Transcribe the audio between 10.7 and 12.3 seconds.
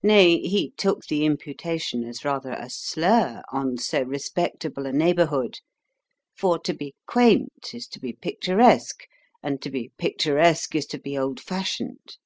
is to be old fashioned.